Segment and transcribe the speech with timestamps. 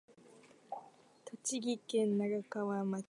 [1.25, 2.99] 栃木県那珂川町